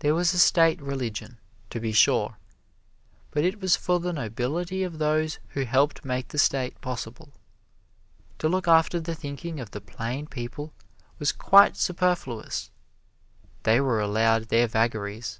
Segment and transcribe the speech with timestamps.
[0.00, 1.38] There was a State Religion,
[1.70, 2.38] to be sure,
[3.30, 7.32] but it was for the nobility or those who helped make the State possible.
[8.40, 10.72] To look after the thinking of the plain people
[11.20, 12.72] was quite superfluous
[13.62, 15.38] they were allowed their vagaries.